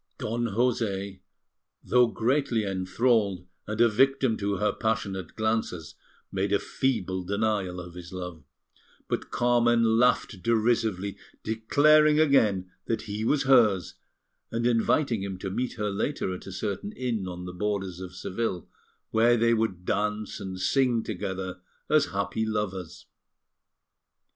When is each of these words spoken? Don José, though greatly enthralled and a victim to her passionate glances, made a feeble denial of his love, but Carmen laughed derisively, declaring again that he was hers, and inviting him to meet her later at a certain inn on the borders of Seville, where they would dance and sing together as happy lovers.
Don 0.17 0.45
José, 0.45 1.19
though 1.83 2.07
greatly 2.07 2.65
enthralled 2.65 3.45
and 3.67 3.79
a 3.79 3.87
victim 3.87 4.35
to 4.37 4.55
her 4.57 4.71
passionate 4.71 5.35
glances, 5.35 5.93
made 6.31 6.51
a 6.51 6.57
feeble 6.57 7.23
denial 7.23 7.79
of 7.79 7.93
his 7.93 8.11
love, 8.11 8.43
but 9.07 9.29
Carmen 9.29 9.99
laughed 9.99 10.41
derisively, 10.41 11.17
declaring 11.43 12.19
again 12.19 12.71
that 12.87 13.03
he 13.03 13.23
was 13.23 13.43
hers, 13.43 13.93
and 14.51 14.65
inviting 14.65 15.21
him 15.21 15.37
to 15.37 15.51
meet 15.51 15.73
her 15.73 15.91
later 15.91 16.33
at 16.33 16.47
a 16.47 16.51
certain 16.51 16.91
inn 16.93 17.27
on 17.27 17.45
the 17.45 17.53
borders 17.53 17.99
of 17.99 18.15
Seville, 18.15 18.67
where 19.11 19.37
they 19.37 19.53
would 19.53 19.85
dance 19.85 20.39
and 20.39 20.59
sing 20.59 21.03
together 21.03 21.61
as 21.91 22.05
happy 22.07 22.43
lovers. 22.43 23.05